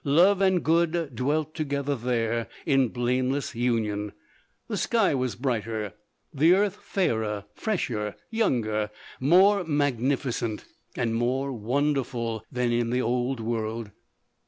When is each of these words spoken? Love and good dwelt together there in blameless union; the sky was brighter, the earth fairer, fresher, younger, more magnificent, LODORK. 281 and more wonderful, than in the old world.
Love 0.03 0.41
and 0.41 0.63
good 0.65 1.11
dwelt 1.13 1.53
together 1.53 1.95
there 1.95 2.47
in 2.65 2.87
blameless 2.87 3.53
union; 3.53 4.11
the 4.67 4.75
sky 4.75 5.13
was 5.13 5.35
brighter, 5.35 5.93
the 6.33 6.55
earth 6.55 6.77
fairer, 6.77 7.45
fresher, 7.53 8.15
younger, 8.31 8.89
more 9.19 9.63
magnificent, 9.63 10.61
LODORK. 10.61 10.65
281 10.95 11.03
and 11.07 11.15
more 11.19 11.53
wonderful, 11.53 12.43
than 12.51 12.71
in 12.71 12.89
the 12.89 12.99
old 13.03 13.39
world. 13.39 13.91